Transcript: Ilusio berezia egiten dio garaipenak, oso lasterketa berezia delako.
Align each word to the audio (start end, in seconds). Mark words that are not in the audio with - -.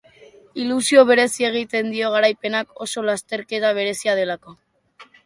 Ilusio 0.61 1.01
berezia 1.09 1.51
egiten 1.55 1.91
dio 1.95 2.09
garaipenak, 2.15 2.71
oso 2.87 3.05
lasterketa 3.11 3.75
berezia 3.81 4.17
delako. 4.23 4.57